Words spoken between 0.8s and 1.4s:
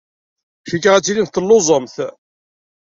ad tilimt